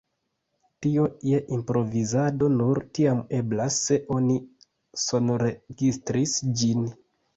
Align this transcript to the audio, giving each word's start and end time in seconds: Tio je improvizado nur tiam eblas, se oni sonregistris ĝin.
Tio 0.85 1.03
je 1.31 1.41
improvizado 1.57 2.49
nur 2.55 2.81
tiam 2.99 3.21
eblas, 3.41 3.77
se 3.89 3.99
oni 4.19 4.39
sonregistris 5.07 6.39
ĝin. 6.63 6.83